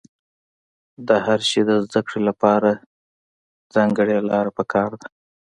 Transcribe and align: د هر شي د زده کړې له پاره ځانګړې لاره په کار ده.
د 1.07 1.09
هر 1.25 1.39
شي 1.49 1.61
د 1.69 1.71
زده 1.85 2.01
کړې 2.07 2.19
له 2.27 2.33
پاره 2.41 2.73
ځانګړې 3.75 4.17
لاره 4.29 4.51
په 4.57 4.63
کار 4.73 4.91
ده. 5.01 5.07